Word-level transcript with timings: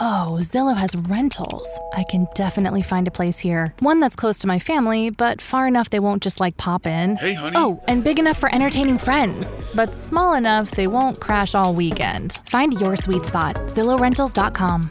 Oh, 0.00 0.38
Zillow 0.40 0.76
has 0.76 0.94
rentals. 1.08 1.68
I 1.92 2.04
can 2.04 2.28
definitely 2.34 2.82
find 2.82 3.08
a 3.08 3.10
place 3.10 3.38
here. 3.38 3.74
One 3.80 4.00
that's 4.00 4.14
close 4.16 4.38
to 4.40 4.46
my 4.46 4.58
family, 4.58 5.10
but 5.10 5.40
far 5.40 5.66
enough 5.66 5.90
they 5.90 5.98
won't 5.98 6.22
just 6.22 6.40
like 6.40 6.56
pop 6.56 6.86
in. 6.86 7.16
Hey, 7.16 7.34
honey. 7.34 7.56
Oh, 7.56 7.82
and 7.88 8.04
big 8.04 8.18
enough 8.18 8.38
for 8.38 8.52
entertaining 8.54 8.98
friends, 8.98 9.64
but 9.74 9.94
small 9.94 10.34
enough 10.34 10.70
they 10.70 10.86
won't 10.86 11.20
crash 11.20 11.54
all 11.54 11.74
weekend. 11.74 12.40
Find 12.44 12.80
your 12.80 12.96
sweet 12.96 13.26
spot. 13.26 13.56
ZillowRentals.com. 13.66 14.90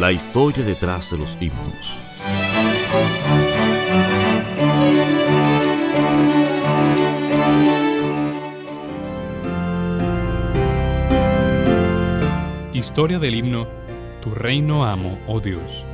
La 0.00 0.12
historia 0.12 0.64
detrás 0.64 1.10
de 1.10 1.18
los 1.18 1.36
himnos. 1.40 1.98
Historia 12.72 13.18
del 13.18 13.34
himno 13.34 13.66
Tu 14.20 14.30
reino 14.30 14.84
amo, 14.84 15.18
oh 15.26 15.40
Dios. 15.40 15.84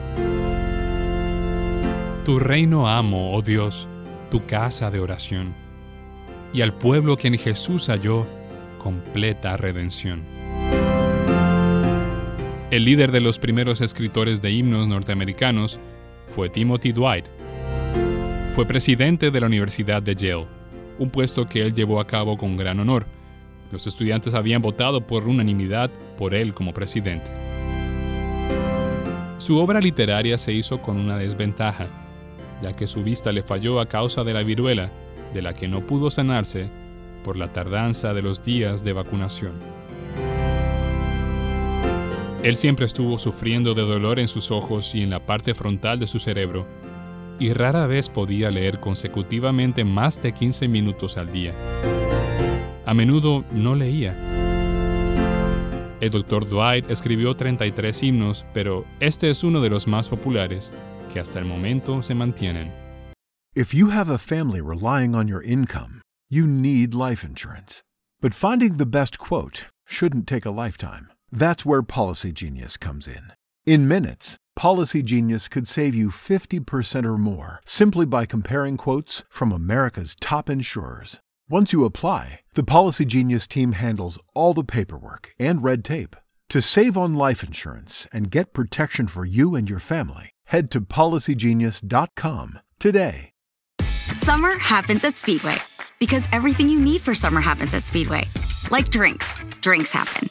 Tu 2.24 2.38
reino 2.38 2.88
amo, 2.88 3.34
oh 3.34 3.42
Dios, 3.42 3.86
tu 4.30 4.46
casa 4.46 4.90
de 4.90 5.00
oración, 5.00 5.54
y 6.54 6.62
al 6.62 6.72
pueblo 6.72 7.18
que 7.18 7.28
en 7.28 7.38
Jesús 7.38 7.88
halló 7.88 8.26
completa 8.78 9.56
redención. 9.56 10.33
El 12.74 12.86
líder 12.86 13.12
de 13.12 13.20
los 13.20 13.38
primeros 13.38 13.80
escritores 13.80 14.42
de 14.42 14.50
himnos 14.50 14.88
norteamericanos 14.88 15.78
fue 16.34 16.48
Timothy 16.48 16.90
Dwight. 16.90 17.24
Fue 18.52 18.66
presidente 18.66 19.30
de 19.30 19.40
la 19.40 19.46
Universidad 19.46 20.02
de 20.02 20.16
Yale, 20.16 20.48
un 20.98 21.08
puesto 21.08 21.48
que 21.48 21.62
él 21.62 21.72
llevó 21.72 22.00
a 22.00 22.06
cabo 22.08 22.36
con 22.36 22.56
gran 22.56 22.80
honor. 22.80 23.06
Los 23.70 23.86
estudiantes 23.86 24.34
habían 24.34 24.60
votado 24.60 25.06
por 25.06 25.28
unanimidad 25.28 25.88
por 26.18 26.34
él 26.34 26.52
como 26.52 26.74
presidente. 26.74 27.30
Su 29.38 29.58
obra 29.58 29.80
literaria 29.80 30.36
se 30.36 30.52
hizo 30.52 30.82
con 30.82 30.98
una 30.98 31.16
desventaja, 31.16 31.86
ya 32.60 32.72
que 32.72 32.88
su 32.88 33.04
vista 33.04 33.30
le 33.30 33.44
falló 33.44 33.78
a 33.78 33.86
causa 33.86 34.24
de 34.24 34.34
la 34.34 34.42
viruela, 34.42 34.90
de 35.32 35.42
la 35.42 35.54
que 35.54 35.68
no 35.68 35.86
pudo 35.86 36.10
sanarse 36.10 36.68
por 37.22 37.36
la 37.36 37.52
tardanza 37.52 38.12
de 38.14 38.22
los 38.22 38.42
días 38.42 38.82
de 38.82 38.94
vacunación. 38.94 39.83
Él 42.44 42.56
siempre 42.56 42.84
estuvo 42.84 43.16
sufriendo 43.16 43.72
de 43.72 43.80
dolor 43.80 44.18
en 44.18 44.28
sus 44.28 44.50
ojos 44.50 44.94
y 44.94 45.00
en 45.00 45.08
la 45.08 45.18
parte 45.18 45.54
frontal 45.54 45.98
de 45.98 46.06
su 46.06 46.18
cerebro, 46.18 46.66
y 47.38 47.54
rara 47.54 47.86
vez 47.86 48.10
podía 48.10 48.50
leer 48.50 48.80
consecutivamente 48.80 49.82
más 49.82 50.20
de 50.20 50.32
15 50.32 50.68
minutos 50.68 51.16
al 51.16 51.32
día. 51.32 51.54
A 52.84 52.92
menudo 52.92 53.46
no 53.50 53.74
leía. 53.74 54.14
El 56.02 56.10
Dr. 56.10 56.46
Dwight 56.46 56.90
escribió 56.90 57.34
33 57.34 58.02
himnos, 58.02 58.44
pero 58.52 58.84
este 59.00 59.30
es 59.30 59.42
uno 59.42 59.62
de 59.62 59.70
los 59.70 59.88
más 59.88 60.10
populares 60.10 60.74
que 61.10 61.20
hasta 61.20 61.38
el 61.38 61.46
momento 61.46 62.02
se 62.02 62.14
mantienen. 62.14 62.70
If 63.54 63.72
you 63.72 63.88
have 63.88 64.12
a 64.12 64.18
family 64.18 64.60
relying 64.60 65.14
on 65.14 65.28
your 65.28 65.42
income, 65.42 66.02
you 66.28 66.46
need 66.46 66.92
life 66.92 67.26
insurance. 67.26 67.80
But 68.20 68.34
finding 68.34 68.76
the 68.76 68.84
best 68.84 69.16
quote 69.16 69.68
shouldn't 69.86 70.26
take 70.26 70.46
a 70.46 70.50
lifetime. 70.50 71.13
That's 71.34 71.66
where 71.66 71.82
Policy 71.82 72.30
Genius 72.30 72.76
comes 72.76 73.08
in. 73.08 73.32
In 73.66 73.88
minutes, 73.88 74.36
Policy 74.54 75.02
Genius 75.02 75.48
could 75.48 75.66
save 75.66 75.92
you 75.92 76.10
50% 76.10 77.04
or 77.04 77.18
more 77.18 77.60
simply 77.64 78.06
by 78.06 78.24
comparing 78.24 78.76
quotes 78.76 79.24
from 79.28 79.50
America's 79.50 80.14
top 80.20 80.48
insurers. 80.48 81.18
Once 81.50 81.72
you 81.72 81.84
apply, 81.84 82.40
the 82.54 82.62
Policy 82.62 83.04
Genius 83.04 83.48
team 83.48 83.72
handles 83.72 84.16
all 84.32 84.54
the 84.54 84.62
paperwork 84.62 85.30
and 85.40 85.64
red 85.64 85.82
tape. 85.84 86.14
To 86.50 86.62
save 86.62 86.96
on 86.96 87.16
life 87.16 87.42
insurance 87.42 88.06
and 88.12 88.30
get 88.30 88.52
protection 88.52 89.08
for 89.08 89.24
you 89.24 89.56
and 89.56 89.68
your 89.68 89.80
family, 89.80 90.30
head 90.44 90.70
to 90.70 90.80
policygenius.com 90.80 92.60
today. 92.78 93.30
Summer 94.14 94.56
happens 94.58 95.02
at 95.02 95.16
Speedway 95.16 95.56
because 95.98 96.22
everything 96.30 96.68
you 96.68 96.78
need 96.78 97.00
for 97.00 97.14
summer 97.14 97.40
happens 97.40 97.74
at 97.74 97.82
Speedway. 97.82 98.22
Like 98.70 98.90
drinks, 98.90 99.34
drinks 99.60 99.90
happen. 99.90 100.30